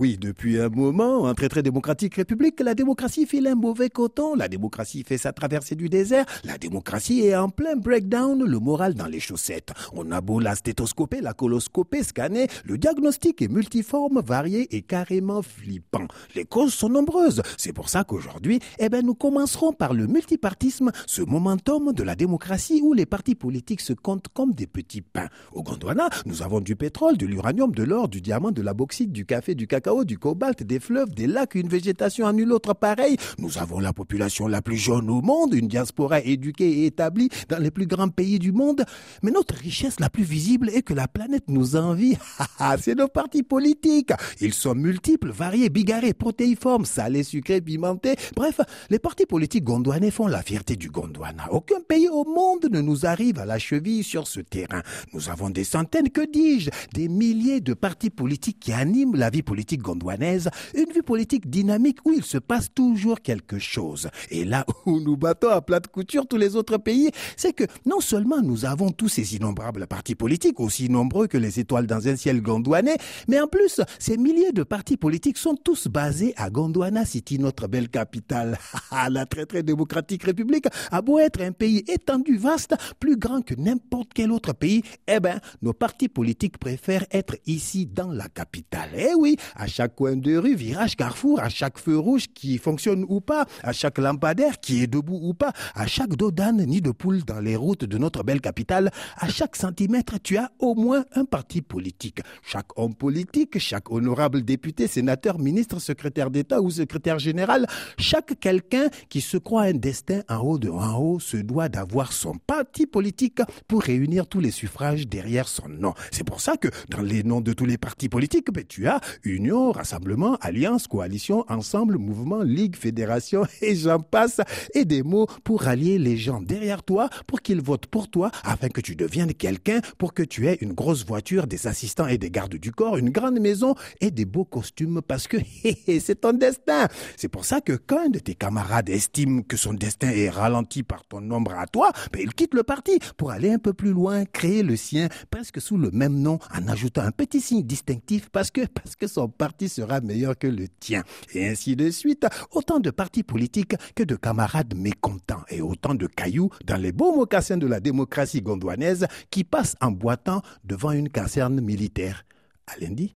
Oui, 0.00 0.16
depuis 0.16 0.60
un 0.60 0.68
moment, 0.68 1.22
en 1.22 1.34
très 1.34 1.48
très 1.48 1.64
démocratique 1.64 2.14
république, 2.14 2.60
la 2.60 2.76
démocratie 2.76 3.26
file 3.26 3.48
un 3.48 3.56
mauvais 3.56 3.90
coton, 3.90 4.36
la 4.36 4.46
démocratie 4.46 5.02
fait 5.02 5.18
sa 5.18 5.32
traversée 5.32 5.74
du 5.74 5.88
désert, 5.88 6.24
la 6.44 6.56
démocratie 6.56 7.22
est 7.22 7.34
en 7.34 7.48
plein 7.48 7.74
breakdown, 7.74 8.44
le 8.44 8.58
moral 8.60 8.94
dans 8.94 9.08
les 9.08 9.18
chaussettes. 9.18 9.72
On 9.92 10.12
a 10.12 10.20
beau 10.20 10.38
la 10.38 10.54
stéthoscoper, 10.54 11.20
la 11.20 11.32
coloscoper, 11.32 12.04
scanner, 12.04 12.46
le 12.64 12.78
diagnostic 12.78 13.42
est 13.42 13.48
multiforme, 13.48 14.22
varié 14.24 14.72
et 14.76 14.82
carrément 14.82 15.42
flippant. 15.42 16.06
Les 16.36 16.44
causes 16.44 16.74
sont 16.74 16.90
nombreuses. 16.90 17.42
C'est 17.56 17.72
pour 17.72 17.88
ça 17.88 18.04
qu'aujourd'hui, 18.04 18.60
eh 18.78 18.88
ben, 18.88 19.04
nous 19.04 19.16
commencerons 19.16 19.72
par 19.72 19.94
le 19.94 20.06
multipartisme, 20.06 20.92
ce 21.08 21.22
momentum 21.22 21.92
de 21.92 22.04
la 22.04 22.14
démocratie 22.14 22.82
où 22.84 22.92
les 22.92 23.06
partis 23.06 23.34
politiques 23.34 23.80
se 23.80 23.94
comptent 23.94 24.28
comme 24.32 24.52
des 24.52 24.68
petits 24.68 25.02
pains. 25.02 25.28
Au 25.52 25.64
Gondwana, 25.64 26.08
nous 26.24 26.44
avons 26.44 26.60
du 26.60 26.76
pétrole, 26.76 27.16
de 27.16 27.26
l'uranium, 27.26 27.72
de 27.74 27.82
l'or, 27.82 28.08
du 28.08 28.20
diamant, 28.20 28.52
de 28.52 28.62
la 28.62 28.74
bauxite, 28.74 29.10
du 29.10 29.26
café, 29.26 29.56
du 29.56 29.66
cacao, 29.88 30.04
du 30.04 30.18
cobalt, 30.18 30.62
des 30.62 30.80
fleuves, 30.80 31.10
des 31.10 31.26
lacs, 31.26 31.54
une 31.54 31.68
végétation 31.68 32.26
à 32.26 32.32
nul 32.32 32.52
autre 32.52 32.74
pareil. 32.74 33.16
Nous 33.38 33.58
avons 33.58 33.80
la 33.80 33.92
population 33.92 34.46
la 34.46 34.62
plus 34.62 34.76
jeune 34.76 35.10
au 35.10 35.20
monde, 35.20 35.54
une 35.54 35.68
diaspora 35.68 36.20
éduquée 36.20 36.82
et 36.82 36.86
établie 36.86 37.28
dans 37.48 37.58
les 37.58 37.70
plus 37.70 37.86
grands 37.86 38.08
pays 38.08 38.38
du 38.38 38.52
monde. 38.52 38.84
Mais 39.22 39.30
notre 39.30 39.54
richesse 39.54 40.00
la 40.00 40.10
plus 40.10 40.24
visible 40.24 40.70
est 40.70 40.82
que 40.82 40.94
la 40.94 41.08
planète 41.08 41.44
nous 41.48 41.76
envie. 41.76 42.16
C'est 42.80 42.94
nos 42.94 43.08
partis 43.08 43.42
politiques. 43.42 44.12
Ils 44.40 44.54
sont 44.54 44.74
multiples, 44.74 45.30
variés, 45.30 45.70
bigarrés, 45.70 46.14
protéiformes, 46.14 46.84
salés, 46.84 47.22
sucrés, 47.22 47.60
pimentés. 47.60 48.16
Bref, 48.36 48.60
les 48.90 48.98
partis 48.98 49.26
politiques 49.26 49.64
gondouanais 49.64 50.10
font 50.10 50.26
la 50.26 50.42
fierté 50.42 50.76
du 50.76 50.90
Gondwana. 50.90 51.48
Aucun 51.50 51.80
pays 51.86 52.08
au 52.08 52.24
monde 52.24 52.68
ne 52.70 52.80
nous 52.80 53.06
arrive 53.06 53.38
à 53.38 53.46
la 53.46 53.58
cheville 53.58 54.04
sur 54.04 54.26
ce 54.26 54.40
terrain. 54.40 54.82
Nous 55.12 55.30
avons 55.30 55.50
des 55.50 55.64
centaines, 55.64 56.10
que 56.10 56.30
dis-je, 56.30 56.70
des 56.94 57.08
milliers 57.08 57.60
de 57.60 57.74
partis 57.74 58.10
politiques 58.10 58.58
qui 58.60 58.72
animent 58.72 59.16
la 59.16 59.30
vie 59.30 59.42
politique 59.42 59.77
gondouanaise, 59.82 60.48
une 60.74 60.92
vie 60.92 61.02
politique 61.02 61.48
dynamique 61.48 61.98
où 62.04 62.12
il 62.12 62.24
se 62.24 62.38
passe 62.38 62.72
toujours 62.74 63.20
quelque 63.20 63.58
chose. 63.58 64.08
Et 64.30 64.44
là 64.44 64.64
où 64.86 65.00
nous 65.00 65.16
battons 65.16 65.50
à 65.50 65.60
plat 65.60 65.80
de 65.80 65.86
couture 65.86 66.26
tous 66.26 66.36
les 66.36 66.56
autres 66.56 66.78
pays, 66.78 67.10
c'est 67.36 67.52
que 67.52 67.64
non 67.86 68.00
seulement 68.00 68.40
nous 68.42 68.64
avons 68.64 68.90
tous 68.90 69.08
ces 69.08 69.36
innombrables 69.36 69.86
partis 69.86 70.14
politiques, 70.14 70.60
aussi 70.60 70.88
nombreux 70.88 71.26
que 71.26 71.38
les 71.38 71.60
étoiles 71.60 71.86
dans 71.86 72.08
un 72.08 72.16
ciel 72.16 72.42
gondouanais, 72.42 72.98
mais 73.28 73.40
en 73.40 73.46
plus, 73.46 73.80
ces 73.98 74.16
milliers 74.16 74.52
de 74.52 74.62
partis 74.62 74.96
politiques 74.96 75.38
sont 75.38 75.54
tous 75.54 75.88
basés 75.88 76.34
à 76.36 76.50
Gondwana 76.50 77.04
City, 77.04 77.38
notre 77.38 77.66
belle 77.68 77.88
capitale. 77.88 78.58
la 79.10 79.26
très 79.26 79.46
très 79.46 79.62
démocratique 79.62 80.24
république 80.24 80.66
a 80.90 81.02
beau 81.02 81.18
être 81.18 81.40
un 81.40 81.52
pays 81.52 81.84
étendu, 81.88 82.36
vaste, 82.36 82.74
plus 83.00 83.16
grand 83.16 83.42
que 83.42 83.54
n'importe 83.54 84.10
quel 84.14 84.32
autre 84.32 84.52
pays, 84.52 84.82
eh 85.06 85.20
ben, 85.20 85.40
nos 85.62 85.72
partis 85.72 86.08
politiques 86.08 86.58
préfèrent 86.58 87.06
être 87.10 87.36
ici 87.46 87.86
dans 87.86 88.10
la 88.10 88.28
capitale. 88.28 88.90
Eh 88.96 89.14
oui, 89.16 89.36
à 89.54 89.66
chaque 89.68 89.94
coin 89.94 90.16
de 90.16 90.36
rue, 90.36 90.54
virage, 90.54 90.96
carrefour, 90.96 91.40
à 91.40 91.48
chaque 91.48 91.78
feu 91.78 91.98
rouge 91.98 92.26
qui 92.34 92.58
fonctionne 92.58 93.04
ou 93.08 93.20
pas, 93.20 93.46
à 93.62 93.72
chaque 93.72 93.98
lampadaire 93.98 94.60
qui 94.60 94.82
est 94.82 94.86
debout 94.86 95.20
ou 95.22 95.34
pas, 95.34 95.52
à 95.74 95.86
chaque 95.86 96.16
dos 96.16 96.30
d'âne 96.30 96.64
ni 96.66 96.80
de 96.80 96.90
poule 96.90 97.24
dans 97.24 97.40
les 97.40 97.56
routes 97.56 97.84
de 97.84 97.98
notre 97.98 98.22
belle 98.22 98.40
capitale, 98.40 98.90
à 99.16 99.28
chaque 99.28 99.56
centimètre, 99.56 100.14
tu 100.22 100.36
as 100.36 100.50
au 100.58 100.74
moins 100.74 101.04
un 101.14 101.24
parti 101.24 101.62
politique. 101.62 102.20
Chaque 102.42 102.78
homme 102.78 102.94
politique, 102.94 103.58
chaque 103.58 103.90
honorable 103.90 104.42
député, 104.42 104.86
sénateur, 104.86 105.38
ministre, 105.38 105.78
secrétaire 105.78 106.30
d'État 106.30 106.60
ou 106.60 106.70
secrétaire 106.70 107.18
général, 107.18 107.66
chaque 107.98 108.38
quelqu'un 108.40 108.88
qui 109.08 109.20
se 109.20 109.36
croit 109.36 109.62
un 109.62 109.74
destin 109.74 110.22
en 110.28 110.38
haut 110.38 110.58
de 110.58 110.68
en 110.70 110.98
haut 110.98 111.20
se 111.20 111.36
doit 111.36 111.68
d'avoir 111.68 112.12
son 112.12 112.34
parti 112.34 112.86
politique 112.86 113.40
pour 113.66 113.82
réunir 113.82 114.26
tous 114.26 114.40
les 114.40 114.50
suffrages 114.50 115.06
derrière 115.06 115.48
son 115.48 115.68
nom. 115.68 115.94
C'est 116.10 116.24
pour 116.24 116.40
ça 116.40 116.56
que 116.56 116.68
dans 116.88 117.02
les 117.02 117.22
noms 117.22 117.40
de 117.40 117.52
tous 117.52 117.66
les 117.66 117.78
partis 117.78 118.08
politiques, 118.08 118.52
ben, 118.52 118.64
tu 118.66 118.86
as 118.86 119.00
union 119.24 119.57
rassemblement, 119.72 120.36
alliance, 120.40 120.86
coalition, 120.86 121.44
ensemble, 121.48 121.98
mouvement, 121.98 122.42
ligue, 122.42 122.76
fédération, 122.76 123.44
et 123.62 123.74
j'en 123.74 124.00
passe, 124.00 124.40
et 124.74 124.84
des 124.84 125.02
mots 125.02 125.26
pour 125.44 125.62
rallier 125.62 125.98
les 125.98 126.16
gens 126.16 126.40
derrière 126.40 126.82
toi, 126.82 127.08
pour 127.26 127.42
qu'ils 127.42 127.60
votent 127.60 127.86
pour 127.86 128.08
toi, 128.08 128.30
afin 128.44 128.68
que 128.68 128.80
tu 128.80 128.96
deviennes 128.96 129.34
quelqu'un, 129.34 129.80
pour 129.98 130.14
que 130.14 130.22
tu 130.22 130.46
aies 130.46 130.58
une 130.60 130.72
grosse 130.72 131.04
voiture, 131.04 131.46
des 131.46 131.66
assistants 131.66 132.06
et 132.06 132.18
des 132.18 132.30
gardes 132.30 132.56
du 132.56 132.72
corps, 132.72 132.96
une 132.96 133.10
grande 133.10 133.40
maison 133.40 133.74
et 134.00 134.10
des 134.10 134.24
beaux 134.24 134.44
costumes, 134.44 135.00
parce 135.06 135.28
que 135.28 135.36
c'est 136.00 136.20
ton 136.20 136.32
destin. 136.32 136.88
C'est 137.16 137.28
pour 137.28 137.44
ça 137.44 137.60
que 137.60 137.72
quand 137.72 138.06
un 138.06 138.08
de 138.08 138.18
tes 138.18 138.34
camarades 138.34 138.88
estime 138.88 139.44
que 139.44 139.56
son 139.56 139.74
destin 139.74 140.10
est 140.10 140.30
ralenti 140.30 140.82
par 140.82 141.04
ton 141.04 141.20
nombre 141.20 141.52
à 141.54 141.66
toi, 141.66 141.90
ben 142.12 142.22
il 142.22 142.34
quitte 142.34 142.54
le 142.54 142.62
parti 142.62 142.98
pour 143.16 143.30
aller 143.30 143.50
un 143.50 143.58
peu 143.58 143.72
plus 143.72 143.92
loin, 143.92 144.24
créer 144.24 144.62
le 144.62 144.76
sien, 144.76 145.08
presque 145.30 145.60
sous 145.60 145.76
le 145.76 145.90
même 145.90 146.18
nom, 146.20 146.38
en 146.54 146.68
ajoutant 146.68 147.02
un 147.02 147.10
petit 147.10 147.40
signe 147.40 147.62
distinctif, 147.62 148.28
parce 148.30 148.50
que, 148.50 148.66
parce 148.66 148.96
que 148.96 149.06
son 149.06 149.28
parti 149.48 149.70
sera 149.70 150.02
meilleur 150.02 150.36
que 150.36 150.46
le 150.46 150.68
tien. 150.68 151.04
Et 151.32 151.48
ainsi 151.48 151.74
de 151.74 151.88
suite, 151.88 152.26
autant 152.50 152.80
de 152.80 152.90
partis 152.90 153.22
politiques 153.22 153.76
que 153.94 154.02
de 154.02 154.14
camarades 154.14 154.74
mécontents 154.76 155.42
et 155.48 155.62
autant 155.62 155.94
de 155.94 156.06
cailloux 156.06 156.50
dans 156.66 156.76
les 156.76 156.92
beaux 156.92 157.16
mocassins 157.16 157.56
de 157.56 157.66
la 157.66 157.80
démocratie 157.80 158.42
gondouanaise 158.42 159.06
qui 159.30 159.44
passent 159.44 159.76
en 159.80 159.90
boitant 159.90 160.42
devant 160.64 160.90
une 160.90 161.08
caserne 161.08 161.62
militaire. 161.62 162.26
À 162.66 162.78
lundi. 162.78 163.06